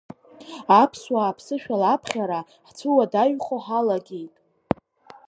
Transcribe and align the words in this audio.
Аԥсуаа 0.81 1.25
аԥсышәала 1.31 1.87
аԥхьара 1.93 2.39
ҳцәыуадаҩхо 2.67 3.55
ҳалагеит. 3.65 4.33